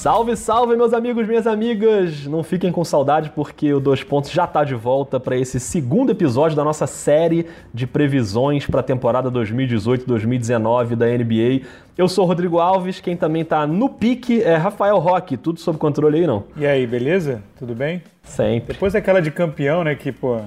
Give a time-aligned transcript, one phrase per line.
[0.00, 2.24] Salve, salve, meus amigos, minhas amigas!
[2.24, 6.10] Não fiquem com saudade porque o Dois Pontos já está de volta para esse segundo
[6.10, 11.66] episódio da nossa série de previsões para a temporada 2018-2019 da NBA.
[11.98, 15.36] Eu sou o Rodrigo Alves, quem também está no pique é Rafael Roque.
[15.36, 16.44] Tudo sob controle aí, não?
[16.56, 17.42] E aí, beleza?
[17.58, 18.02] Tudo bem?
[18.22, 18.72] Sempre.
[18.72, 20.40] Depois daquela de campeão, né, que, pô,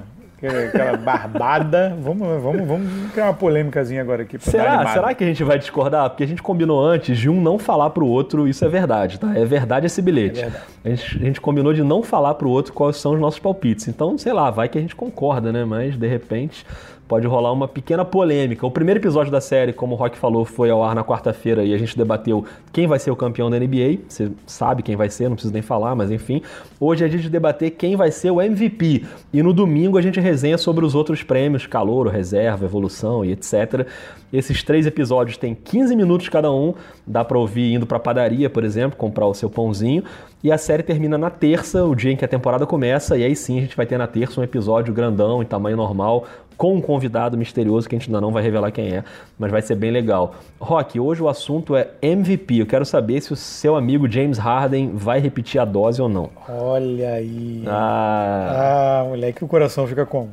[0.47, 1.95] aquela barbada.
[1.99, 4.37] Vamos, vamos, vamos criar uma polêmicazinha agora aqui.
[4.39, 4.85] Será?
[4.87, 6.09] Será que a gente vai discordar?
[6.09, 9.33] Porque a gente combinou antes de um não falar pro outro, isso é verdade, tá?
[9.35, 10.39] É verdade esse bilhete.
[10.39, 10.65] É verdade.
[10.83, 13.87] A, gente, a gente combinou de não falar pro outro quais são os nossos palpites.
[13.87, 15.65] Então, sei lá, vai que a gente concorda, né?
[15.65, 16.65] Mas, de repente,
[17.13, 18.65] pode rolar uma pequena polêmica.
[18.65, 21.71] O primeiro episódio da série, como o Rock falou, foi ao ar na quarta-feira e
[21.71, 23.99] a gente debateu quem vai ser o campeão da NBA.
[24.09, 26.41] Você sabe quem vai ser, não preciso nem falar, mas enfim.
[26.79, 29.05] Hoje a gente debater quem vai ser o MVP.
[29.31, 33.85] E no domingo a gente resenha sobre os outros prêmios, calor, reserva, evolução e etc.
[34.33, 36.73] Esses três episódios têm 15 minutos cada um,
[37.05, 40.03] dá para ouvir indo para padaria, por exemplo, comprar o seu pãozinho.
[40.43, 43.35] E a série termina na terça, o dia em que a temporada começa, e aí
[43.35, 46.25] sim a gente vai ter na terça um episódio grandão, em tamanho normal,
[46.57, 49.03] com um convidado misterioso que a gente ainda não vai revelar quem é,
[49.37, 50.35] mas vai ser bem legal.
[50.59, 52.61] Rock, hoje o assunto é MVP.
[52.61, 56.29] Eu quero saber se o seu amigo James Harden vai repetir a dose ou não.
[56.47, 57.63] Olha aí.
[57.67, 60.31] Ah, ah moleque, o coração fica como?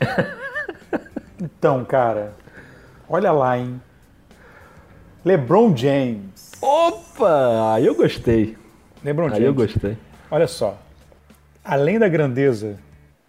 [1.42, 2.32] então, cara,
[3.08, 3.80] olha lá, hein?
[5.24, 6.52] LeBron James.
[6.62, 7.74] Opa!
[7.74, 8.56] Aí eu gostei.
[9.04, 9.40] LeBron James.
[9.40, 9.96] Aí eu gostei.
[10.30, 10.78] Olha só.
[11.64, 12.78] Além da grandeza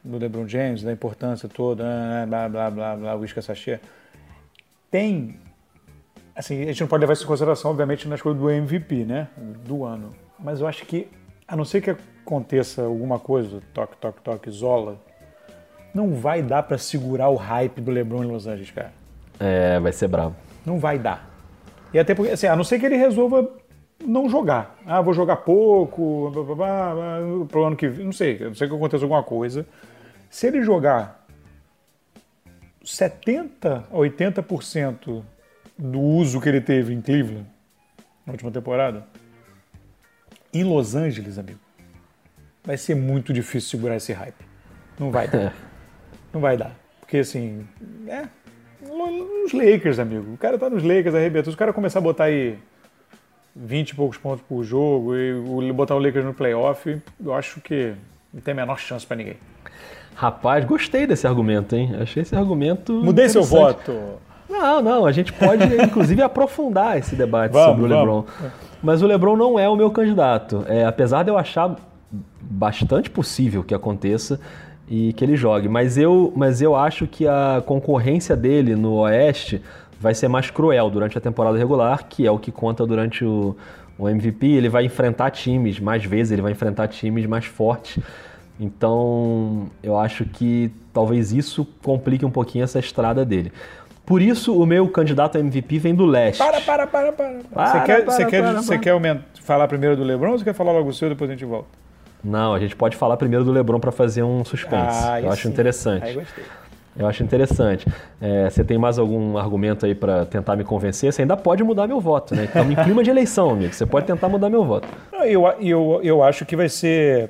[0.04, 3.80] do LeBron James, da importância toda, né, blá, blá, blá, blá, o Whisky Sachê,
[4.90, 5.40] tem,
[6.36, 9.28] assim, a gente não pode levar isso em consideração, obviamente, na escolha do MVP, né,
[9.66, 11.08] do ano, mas eu acho que,
[11.48, 14.98] a não ser que aconteça alguma coisa, toque, toque, toque, Zola,
[15.94, 18.94] não vai dar para segurar o hype do LeBron em Los Angeles, cara.
[19.40, 20.36] É, vai ser bravo.
[20.66, 21.28] Não vai dar.
[21.94, 23.50] E até porque, assim, a não ser que ele resolva
[24.06, 24.78] não jogar.
[24.86, 26.56] Ah, vou jogar pouco, blá, blá,
[26.96, 29.66] blá, pro ano que vem, não sei, não sei que aconteça alguma coisa.
[30.30, 31.26] Se ele jogar
[32.84, 35.24] 70 a 80%
[35.78, 37.48] do uso que ele teve em Cleveland
[38.26, 39.06] na última temporada,
[40.54, 41.60] em Los Angeles, amigo,
[42.64, 44.46] vai ser muito difícil segurar esse hype.
[44.98, 45.54] Não vai dar.
[46.34, 46.76] Não vai dar.
[47.00, 47.68] Porque assim,
[48.08, 48.28] é.
[48.82, 50.34] Nos Lakers, amigo.
[50.34, 51.52] O cara tá nos Lakers, arrebentou.
[51.52, 52.58] Se o cara começar a botar aí
[53.56, 57.94] 20 e poucos pontos por jogo e botar o Lakers no playoff, eu acho que
[58.34, 59.38] não tem a menor chance para ninguém.
[60.16, 61.96] Rapaz, gostei desse argumento, hein?
[62.00, 62.94] Achei esse argumento.
[62.94, 63.94] Mudei seu voto.
[64.50, 68.22] Não, não, a gente pode inclusive aprofundar esse debate vamos, sobre o LeBron.
[68.22, 68.54] Vamos.
[68.82, 70.66] Mas o LeBron não é o meu candidato.
[70.68, 71.76] É, apesar de eu achar
[72.42, 74.40] bastante possível que aconteça
[74.90, 79.62] e que ele jogue, mas eu, mas eu acho que a concorrência dele no Oeste
[80.00, 83.56] vai ser mais cruel durante a temporada regular, que é o que conta durante o,
[84.00, 84.48] o MVP.
[84.48, 88.02] Ele vai enfrentar times mais vezes, ele vai enfrentar times mais fortes.
[88.60, 93.52] Então, eu acho que talvez isso complique um pouquinho essa estrada dele.
[94.06, 96.40] Por isso, o meu candidato a MVP vem do leste.
[96.40, 97.34] Para, para, para, para.
[97.54, 100.44] para você quer, para, você quer, para, você quer falar primeiro do LeBron ou você
[100.44, 101.68] quer falar logo o seu e depois a gente volta?
[102.24, 105.06] Não, a gente pode falar primeiro do LeBron para fazer um suspense.
[105.06, 105.50] Ah, eu acho sim.
[105.50, 106.04] interessante.
[106.04, 106.44] Aí gostei.
[106.98, 107.88] Eu acho interessante.
[108.20, 111.14] É, você tem mais algum argumento aí para tentar me convencer?
[111.14, 112.46] Você ainda pode mudar meu voto, né?
[112.46, 113.74] Estamos em clima de eleição, amigo.
[113.74, 114.88] Você pode tentar mudar meu voto.
[115.12, 117.30] Não, eu, eu, eu acho que vai ser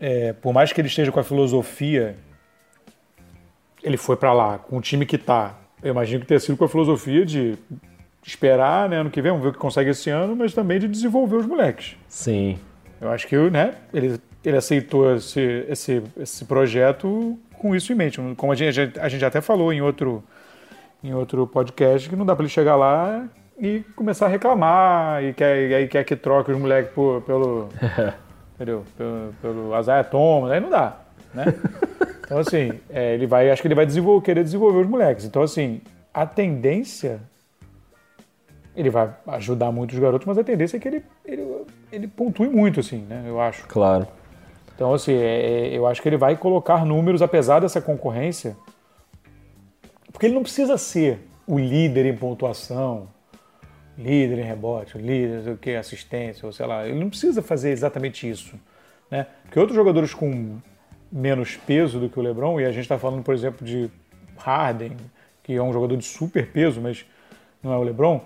[0.00, 2.16] é, por mais que ele esteja com a filosofia,
[3.82, 5.54] ele foi para lá com o time que tá.
[5.82, 7.56] Eu imagino que tenha sido com a filosofia de
[8.22, 10.88] esperar, né, ano que vem, vamos ver o que consegue esse ano, mas também de
[10.88, 11.96] desenvolver os moleques.
[12.08, 12.58] Sim.
[13.00, 18.20] Eu acho que né, ele, ele aceitou esse, esse, esse projeto com isso em mente.
[18.36, 20.22] Como a gente, a gente até falou em outro,
[21.02, 25.32] em outro podcast, que não dá para ele chegar lá e começar a reclamar e
[25.32, 27.68] quer, e quer que troque os moleques por, pelo.
[28.54, 28.84] entendeu?
[28.96, 31.00] Pelo, pelo Isaiah Thomas, aí não dá,
[31.34, 31.46] né?
[32.26, 35.24] Então, assim, é, ele vai, acho que ele vai desenvolver, querer desenvolver os moleques.
[35.24, 35.80] Então, assim,
[36.12, 37.20] a tendência,
[38.74, 41.42] ele vai ajudar muito os garotos, mas a tendência é que ele, ele,
[41.96, 43.24] ele pontue muito, assim, né?
[43.26, 43.66] Eu acho.
[43.66, 44.06] Claro.
[44.74, 48.56] Então, assim, é, é, eu acho que ele vai colocar números, apesar dessa concorrência,
[50.12, 53.08] porque ele não precisa ser o líder em pontuação,
[53.96, 56.86] líder em rebote, líder, o que, assistência, ou sei lá.
[56.86, 58.54] Ele não precisa fazer exatamente isso.
[59.10, 59.26] Né?
[59.44, 60.58] Porque outros jogadores com
[61.10, 63.90] menos peso do que o LeBron, e a gente está falando, por exemplo, de
[64.36, 64.96] Harden,
[65.42, 67.06] que é um jogador de super peso, mas
[67.62, 68.20] não é o LeBron,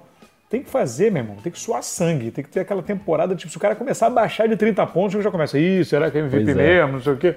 [0.51, 3.53] tem que fazer, meu irmão, tem que suar sangue, tem que ter aquela temporada, tipo,
[3.53, 6.23] se o cara começar a baixar de 30 pontos, já começa, ih, será que é
[6.23, 6.55] MVP é.
[6.55, 7.37] mesmo, não sei o quê.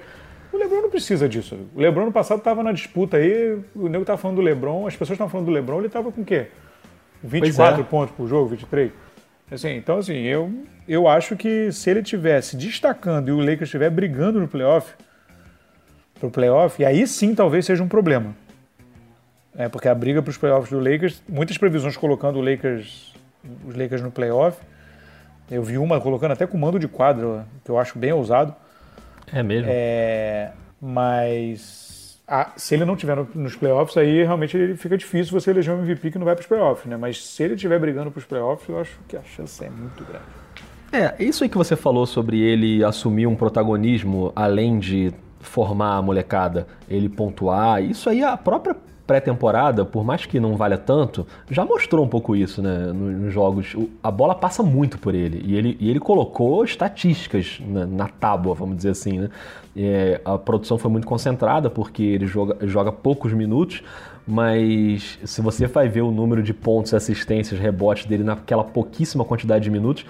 [0.52, 1.56] O LeBron não precisa disso.
[1.74, 4.94] O LeBron no passado estava na disputa aí, o nego estava falando do LeBron, as
[4.94, 6.48] pessoas estavam falando do LeBron, ele estava com o quê?
[7.22, 7.84] 24 é.
[7.84, 8.90] pontos por jogo, 23.
[9.48, 10.52] Assim, então, assim, eu,
[10.88, 14.92] eu acho que se ele tivesse destacando e o Lakers estiver brigando no playoff,
[16.18, 18.34] pro playoff, e aí sim talvez seja um problema.
[19.56, 23.14] É, porque a briga para os playoffs do Lakers, muitas previsões colocando o Lakers,
[23.66, 24.58] os Lakers no playoff.
[25.50, 28.54] Eu vi uma colocando até com mando de quadro, que eu acho bem ousado.
[29.32, 29.68] É mesmo?
[29.70, 35.38] É, mas a, se ele não tiver no, nos playoffs, aí realmente ele fica difícil
[35.38, 36.96] você eleger um MVP que não vai para os playoffs, né?
[36.96, 40.04] Mas se ele estiver brigando para os playoffs, eu acho que a chance é muito
[40.04, 40.24] grande.
[40.92, 46.02] É, isso aí que você falou sobre ele assumir um protagonismo além de formar a
[46.02, 51.64] molecada, ele pontuar, isso aí a própria pré-temporada, por mais que não valha tanto, já
[51.64, 52.92] mostrou um pouco isso, né?
[52.92, 53.76] Nos jogos.
[54.02, 55.42] A bola passa muito por ele.
[55.44, 59.30] E ele, e ele colocou estatísticas na, na tábua, vamos dizer assim, né?
[59.76, 63.82] É, a produção foi muito concentrada, porque ele joga, joga poucos minutos,
[64.26, 69.64] mas se você vai ver o número de pontos, assistências, rebotes dele naquela pouquíssima quantidade
[69.64, 70.06] de minutos,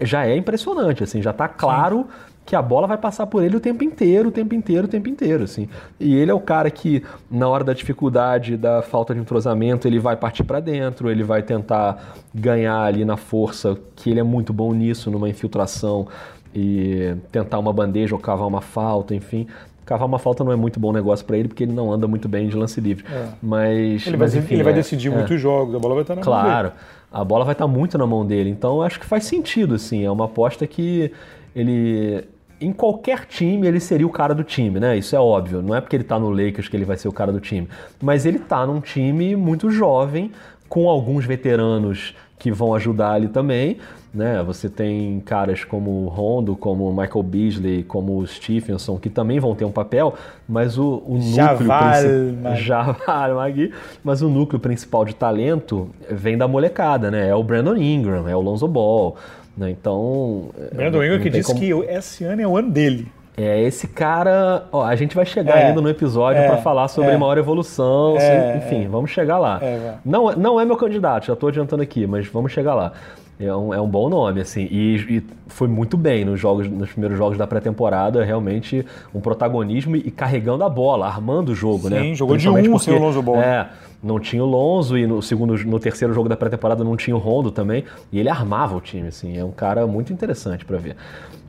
[0.00, 3.58] já é impressionante, assim, já tá claro Sim que a bola vai passar por ele
[3.58, 5.68] o tempo inteiro, o tempo inteiro, o tempo inteiro, assim.
[6.00, 9.98] E ele é o cara que, na hora da dificuldade, da falta de entrosamento, ele
[9.98, 14.50] vai partir para dentro, ele vai tentar ganhar ali na força, que ele é muito
[14.50, 16.08] bom nisso, numa infiltração
[16.54, 19.46] e tentar uma bandeja ou cavar uma falta, enfim.
[19.84, 22.30] Cavar uma falta não é muito bom negócio para ele porque ele não anda muito
[22.30, 23.04] bem de lance livre.
[23.12, 23.26] É.
[23.42, 25.14] Mas ele, mas, vai, enfim, ele é, vai decidir é.
[25.14, 26.70] muitos jogos, a bola vai estar na claro, mão dele.
[26.70, 26.72] Claro,
[27.12, 28.48] a bola vai estar muito na mão dele.
[28.48, 30.02] Então acho que faz sentido, assim.
[30.02, 31.12] É uma aposta que
[31.54, 32.24] ele
[32.60, 34.96] em qualquer time ele seria o cara do time, né?
[34.96, 35.62] Isso é óbvio.
[35.62, 37.68] Não é porque ele tá no Lakers que ele vai ser o cara do time.
[38.00, 40.32] Mas ele tá num time muito jovem,
[40.68, 43.78] com alguns veteranos que vão ajudar ali também.
[44.12, 44.42] Né?
[44.42, 49.38] Você tem caras como o Rondo, como o Michael Beasley, como o Stephenson, que também
[49.38, 50.14] vão ter um papel,
[50.48, 52.56] mas o, o núcleo principal.
[52.56, 53.72] Já vale,
[54.02, 57.28] mas o núcleo principal de talento vem da molecada, né?
[57.28, 59.16] É o Brandon Ingram, é o Lonzo Ball.
[59.58, 59.70] Né?
[59.70, 60.50] Então.
[60.72, 61.58] Brandon Ingram que disse como...
[61.58, 63.08] que esse ano é o ano dele.
[63.36, 64.64] É, esse cara.
[64.72, 67.38] Ó, a gente vai chegar é, ainda no episódio é, para falar sobre é, maior
[67.38, 68.16] evolução.
[68.18, 68.88] É, enfim, é.
[68.88, 69.60] vamos chegar lá.
[69.62, 72.92] É, não, não é meu candidato, já estou adiantando aqui, mas vamos chegar lá.
[73.40, 74.66] É um, é um bom nome, assim.
[74.70, 79.94] E, e, foi muito bem nos jogos, nos primeiros jogos da pré-temporada, realmente um protagonismo
[79.94, 82.00] e, e, carregando a bola, armando o jogo, Sim, né?
[82.00, 83.40] Sim, jogou de um sem o Lonzo Ball.
[83.40, 83.68] É,
[84.02, 87.18] não tinha o Lonzo e no segundo, no terceiro jogo da pré-temporada não tinha o
[87.20, 87.84] Rondo também.
[88.10, 89.38] E ele armava o time, assim.
[89.38, 90.96] É um cara muito interessante para ver.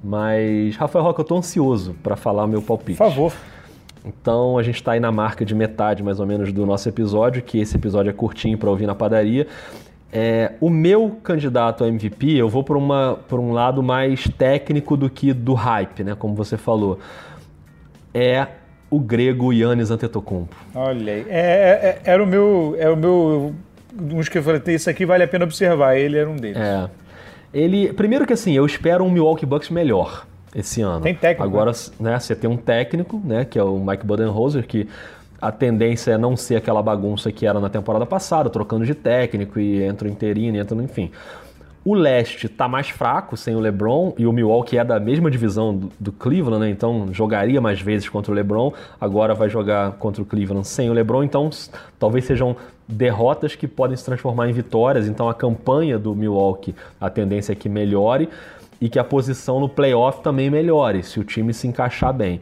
[0.04, 2.98] Mas, Rafael Roca, eu tô ansioso para falar meu palpite.
[2.98, 3.34] Por favor.
[4.06, 7.42] Então a gente está aí na marca de metade mais ou menos do nosso episódio,
[7.42, 9.48] que esse episódio é curtinho para ouvir na padaria.
[10.12, 14.98] É, o meu candidato a MVP, eu vou por, uma, por um lado mais técnico
[14.98, 16.16] do que do hype, né?
[16.16, 17.00] Como você falou.
[18.14, 18.48] É
[18.90, 20.56] o grego Yannis Antetokounmpo.
[20.74, 21.26] Olha aí.
[21.30, 22.76] É, é, é era o meu...
[22.78, 23.54] Era o meu
[24.00, 25.98] uns que eu falei, isso aqui vale a pena observar.
[25.98, 26.58] Ele era um deles.
[26.58, 26.90] É.
[27.54, 31.02] Ele, primeiro que assim, eu espero um Milwaukee Bucks melhor esse ano.
[31.02, 31.44] Tem técnico.
[31.44, 34.88] Agora, né, né você tem um técnico, né, que é o Mike Budenholzer, que
[35.42, 39.60] a tendência é não ser aquela bagunça que era na temporada passada, trocando de técnico
[39.60, 41.12] e entra o interino, entra no enfim.
[41.84, 45.74] O leste está mais fraco sem o LeBron e o Milwaukee é da mesma divisão
[45.74, 46.70] do, do, Cleveland, né?
[46.70, 48.74] Então jogaria mais vezes contra o LeBron.
[49.00, 51.24] Agora vai jogar contra o Cleveland sem o LeBron.
[51.24, 51.50] Então
[51.98, 55.08] talvez sejam derrotas que podem se transformar em vitórias.
[55.08, 58.28] Então a campanha do Milwaukee, a tendência é que melhore
[58.82, 62.42] e que a posição no playoff também melhore, se o time se encaixar bem.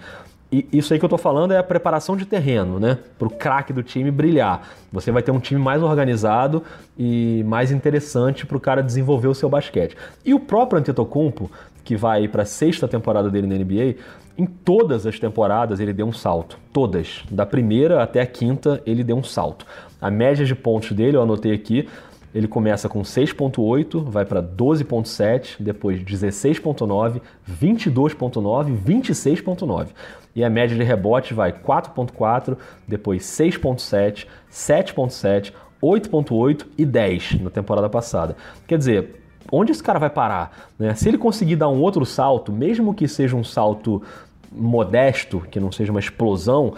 [0.51, 2.97] E isso aí que eu estou falando é a preparação de terreno, né?
[3.19, 4.69] Para o craque do time brilhar.
[4.91, 6.63] Você vai ter um time mais organizado
[6.97, 9.97] e mais interessante para o cara desenvolver o seu basquete.
[10.23, 11.51] E o próprio Antetokounmpo,
[11.83, 13.95] que vai para a sexta temporada dele na NBA,
[14.37, 16.57] em todas as temporadas ele deu um salto.
[16.71, 17.23] Todas.
[17.29, 19.65] Da primeira até a quinta ele deu um salto.
[19.99, 21.89] A média de pontos dele, eu anotei aqui,
[22.33, 29.87] ele começa com 6.8, vai para 12.7, depois 16.9, 22.9, 26.9.
[30.35, 32.57] E a média de rebote vai 4.4,
[32.87, 38.35] depois 6.7, 7.7, 8.8 e 10 na temporada passada.
[38.67, 40.69] Quer dizer, onde esse cara vai parar?
[40.77, 40.93] Né?
[40.95, 44.03] Se ele conseguir dar um outro salto, mesmo que seja um salto
[44.51, 46.73] modesto, que não seja uma explosão,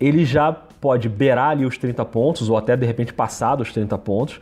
[0.00, 3.96] ele já pode beirar ali os 30 pontos ou até de repente passar dos 30
[3.98, 4.40] pontos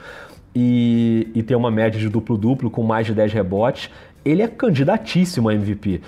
[0.54, 3.90] e, e ter uma média de duplo-duplo com mais de 10 rebotes
[4.25, 6.00] ele é candidatíssimo a MVP.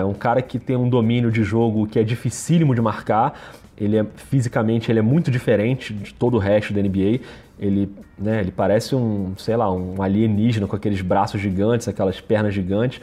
[0.00, 3.38] É um cara que tem um domínio de jogo que é dificílimo de marcar.
[3.76, 7.20] Ele é, fisicamente ele é muito diferente de todo o resto da NBA.
[7.58, 12.54] Ele, né, ele parece um, sei lá, um alienígena com aqueles braços gigantes, aquelas pernas
[12.54, 13.00] gigantes.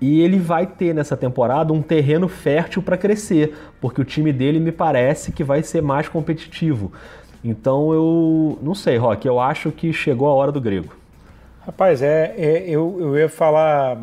[0.00, 4.58] E ele vai ter nessa temporada um terreno fértil para crescer, porque o time dele
[4.58, 6.92] me parece que vai ser mais competitivo.
[7.44, 10.94] Então eu não sei, Rock, eu acho que chegou a hora do grego.
[11.66, 13.98] Rapaz, é, é eu, eu ia falar,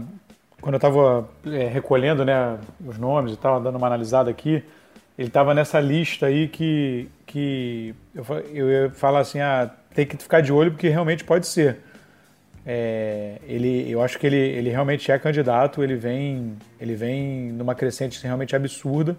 [0.61, 4.63] quando eu estava é, recolhendo né, os nomes e tal, dando uma analisada aqui,
[5.17, 10.15] ele estava nessa lista aí que, que eu, eu ia falar assim, ah, tem que
[10.17, 11.79] ficar de olho porque realmente pode ser.
[12.65, 17.73] É, ele, eu acho que ele, ele realmente é candidato, ele vem, ele vem numa
[17.73, 19.17] crescente realmente absurda,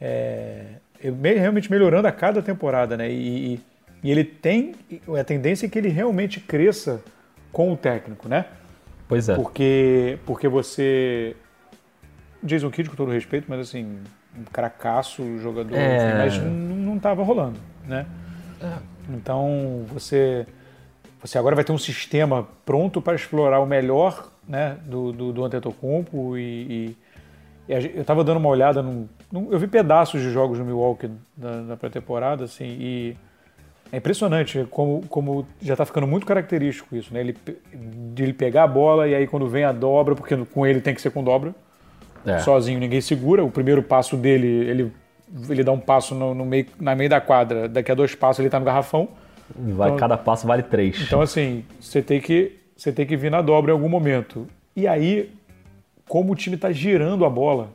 [0.00, 0.64] é,
[1.00, 3.10] realmente melhorando a cada temporada, né?
[3.10, 3.60] E,
[4.02, 4.74] e ele tem
[5.18, 7.02] a tendência é que ele realmente cresça
[7.52, 8.46] com o técnico, né?
[9.08, 9.34] Pois é.
[9.34, 11.36] Porque, porque você.
[12.42, 13.98] Jason Kidd, com todo respeito, mas assim,
[14.38, 16.18] um cracaço jogador, é...
[16.18, 18.06] mas não estava rolando, né?
[18.60, 18.78] É.
[19.10, 20.46] Então você
[21.20, 25.44] você agora vai ter um sistema pronto para explorar o melhor né, do, do, do
[25.44, 26.96] Antetokounmpo e, e
[27.68, 29.08] eu estava dando uma olhada num,
[29.50, 33.16] eu vi pedaços de jogos no Milwaukee da, da pré-temporada assim e
[33.92, 37.20] é impressionante como, como já está ficando muito característico isso, né?
[37.20, 37.36] Ele,
[38.12, 40.94] de ele pegar a bola e aí quando vem a dobra, porque com ele tem
[40.94, 41.54] que ser com dobra.
[42.24, 42.38] É.
[42.40, 43.44] Sozinho ninguém segura.
[43.44, 44.92] O primeiro passo dele, ele,
[45.48, 47.68] ele dá um passo no, no meio, na meio da quadra.
[47.68, 49.08] Daqui a dois passos ele está no garrafão.
[49.54, 51.00] Vai, então, cada passo vale três.
[51.02, 54.46] Então assim, você tem que você tem que vir na dobra em algum momento.
[54.74, 55.32] E aí,
[56.08, 57.70] como o time está girando a bola,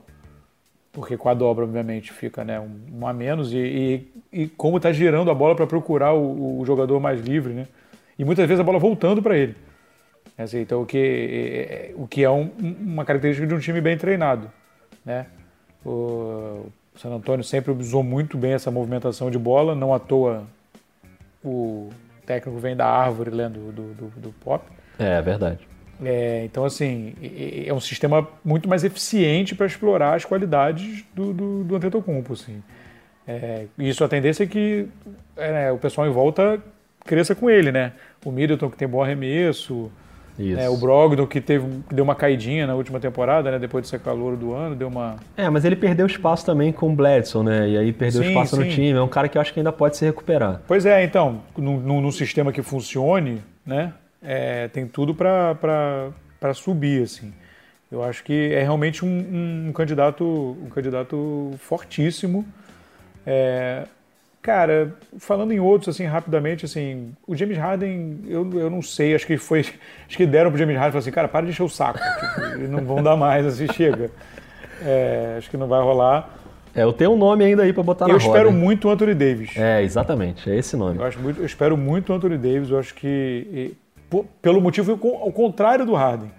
[0.91, 3.57] porque com a dobra, obviamente, fica né, um, um a menos, e,
[4.31, 7.67] e, e como está girando a bola para procurar o, o, jogador mais livre, né?
[8.19, 9.55] E muitas vezes a bola voltando para ele.
[10.37, 13.97] Assim, então, o que, é, o que é um, uma característica de um time bem
[13.97, 14.51] treinado,
[15.05, 15.27] né?
[15.85, 20.43] O San Antonio sempre usou muito bem essa movimentação de bola, não à toa
[21.43, 21.89] o
[22.25, 24.63] técnico vem da árvore lendo do, do, do pop.
[24.99, 25.70] É, é verdade.
[26.03, 27.13] É, então, assim,
[27.65, 32.61] é um sistema muito mais eficiente para explorar as qualidades do, do, do Antetokounmpo, assim.
[33.27, 34.87] É, isso a tendência é que
[35.37, 36.59] é, né, o pessoal em volta
[37.05, 37.93] cresça com ele, né?
[38.25, 39.91] O Middleton que tem bom arremesso,
[40.57, 43.59] é, o Brogdon que teve que deu uma caidinha na última temporada, né?
[43.59, 45.17] Depois de ser calor do ano, deu uma.
[45.37, 47.69] É, mas ele perdeu espaço também com o Bledson, né?
[47.69, 48.63] E aí perdeu sim, espaço sim.
[48.63, 48.97] no time.
[48.97, 50.61] É um cara que eu acho que ainda pode se recuperar.
[50.67, 53.93] Pois é, então, num sistema que funcione, né?
[54.21, 57.33] É, tem tudo para subir, assim.
[57.91, 62.45] Eu acho que é realmente um, um candidato um candidato fortíssimo.
[63.25, 63.83] É,
[64.41, 69.27] cara, falando em outros assim rapidamente, assim, o James Harden, eu, eu não sei, acho
[69.27, 69.59] que foi,
[70.07, 72.67] acho que deram pro James Harden e assim, cara, para de encher o saco, tipo,
[72.69, 74.09] não vão dar mais, assim, chega.
[74.83, 76.37] É, acho que não vai rolar.
[76.73, 78.25] É, eu tenho um nome ainda aí para botar eu na roda.
[78.25, 79.51] Eu espero muito o Anthony Davis.
[79.57, 80.97] É, exatamente, é esse nome.
[80.97, 83.75] Eu, acho muito, eu espero muito o Anthony Davis, eu acho que
[84.41, 86.31] pelo motivo ao contrário do Harden.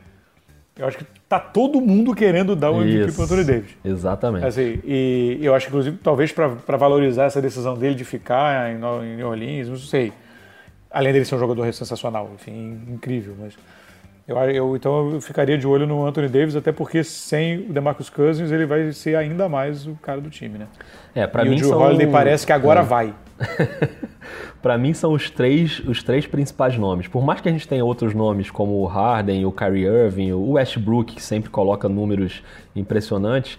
[0.76, 3.70] Eu acho que tá todo mundo querendo dar o MVP para Anthony Davis.
[3.84, 4.46] Exatamente.
[4.46, 8.76] Assim, e eu acho que, inclusive, talvez para valorizar essa decisão dele de ficar em,
[8.76, 10.12] em New Orleans, não sei.
[10.90, 13.54] Além dele ser um jogador sensacional, enfim, incrível, mas
[14.26, 18.08] eu, eu, então eu ficaria de olho no Anthony Davis, até porque sem o DeMarcus
[18.08, 20.66] Cousins ele vai ser ainda mais o cara do time, né?
[21.14, 21.80] É, para mim o Drew são...
[21.80, 22.84] Holiday parece que agora é.
[22.84, 23.14] vai.
[24.62, 27.08] para mim são os três, os três principais nomes.
[27.08, 30.52] Por mais que a gente tenha outros nomes como o Harden, o Kyrie Irving, o
[30.52, 32.42] Westbrook, que sempre coloca números
[32.76, 33.58] impressionantes,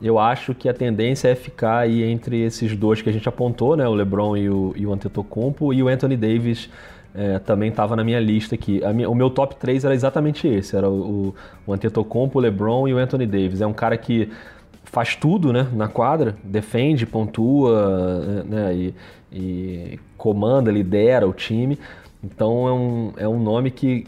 [0.00, 3.76] eu acho que a tendência é ficar aí entre esses dois que a gente apontou,
[3.76, 6.68] né, o LeBron e o, e o Antetokounmpo, e o Anthony Davis
[7.16, 8.80] é, também estava na minha lista aqui.
[8.94, 11.34] Minha, o meu top 3 era exatamente esse, era o,
[11.66, 13.60] o Antetokounmpo, o LeBron e o Anthony Davis.
[13.60, 14.30] É um cara que
[14.84, 18.94] faz tudo né, na quadra, defende, pontua né, e,
[19.32, 21.78] e comanda, lidera o time.
[22.22, 24.06] Então é um, é um nome que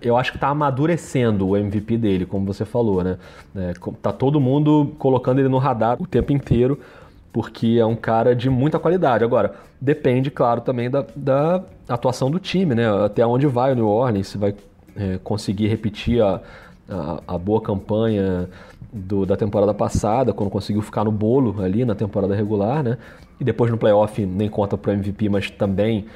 [0.00, 3.16] eu acho que está amadurecendo o MVP dele, como você falou, né?
[3.56, 6.78] É, tá todo mundo colocando ele no radar o tempo inteiro,
[7.32, 9.24] porque é um cara de muita qualidade.
[9.24, 12.84] Agora, depende, claro, também da, da atuação do time, né?
[13.04, 14.54] Até onde vai o New Orleans, se vai
[14.96, 16.40] é, conseguir repetir a,
[16.88, 18.48] a, a boa campanha
[18.92, 22.96] do, da temporada passada, quando conseguiu ficar no bolo ali na temporada regular, né?
[23.40, 26.06] E depois no playoff nem conta pro MVP, mas também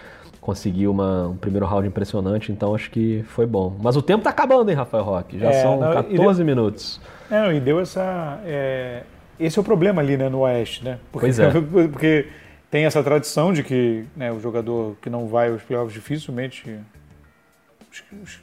[0.41, 3.77] conseguiu uma, um primeiro round impressionante, então acho que foi bom.
[3.83, 5.39] Mas o tempo tá acabando, hein, Rafael Roque?
[5.39, 7.01] Já é, são não, 14 deu, minutos.
[7.31, 8.41] É, não, e deu essa.
[8.47, 9.03] É,
[9.39, 10.99] esse é o problema ali, né, no Oeste, né?
[11.13, 11.51] Porque, pois é.
[11.93, 12.29] Porque
[12.71, 16.79] tem essa tradição de que né, o jogador que não vai aos playoffs dificilmente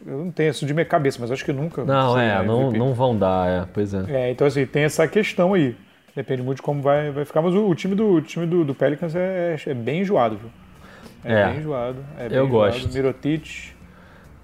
[0.05, 1.83] eu não tenho isso de minha cabeça, mas acho que nunca.
[1.83, 4.03] Não, é, não, não vão dar, é, pois é.
[4.09, 4.31] é.
[4.31, 5.75] Então, assim, tem essa questão aí.
[6.15, 8.63] Depende muito de como vai, vai ficar, mas o, o time, do, o time do,
[8.63, 10.49] do Pelicans é, é, bem enjoado, viu?
[11.23, 11.97] É, é bem enjoado.
[12.17, 12.71] É bem eu enjoado.
[12.73, 12.93] gosto.
[12.93, 13.75] Mirotic.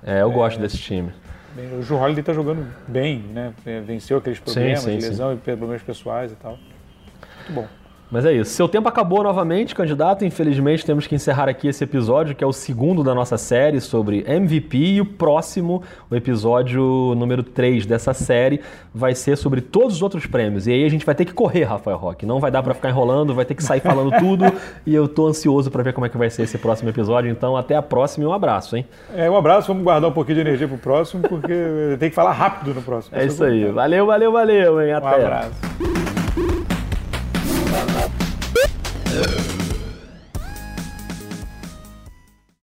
[0.04, 1.12] É, eu gosto desse time.
[1.56, 3.54] Bem, o Ju Holiday tá jogando bem, né?
[3.86, 5.36] Venceu aqueles problemas sim, sim, de lesão sim.
[5.36, 6.58] e problemas pessoais e tal.
[7.38, 7.81] Muito bom.
[8.12, 8.52] Mas é isso.
[8.52, 10.26] Seu tempo acabou novamente, candidato.
[10.26, 14.26] Infelizmente, temos que encerrar aqui esse episódio, que é o segundo da nossa série sobre
[14.28, 14.78] MVP.
[14.78, 18.60] E o próximo, o episódio número 3 dessa série,
[18.94, 20.68] vai ser sobre todos os outros prêmios.
[20.68, 22.26] E aí a gente vai ter que correr, Rafael Roque.
[22.26, 24.44] Não vai dar para ficar enrolando, vai ter que sair falando tudo.
[24.86, 27.32] e eu tô ansioso para ver como é que vai ser esse próximo episódio.
[27.32, 28.86] Então, até a próxima e um abraço, hein?
[29.16, 29.70] É, um abraço.
[29.70, 33.18] Vamos guardar um pouquinho de energia pro próximo, porque tem que falar rápido no próximo.
[33.18, 33.72] É isso aí.
[33.72, 34.92] Valeu, valeu, valeu, hein?
[34.92, 35.08] Até.
[35.08, 35.91] Um abraço.
[39.14, 39.51] Ugh.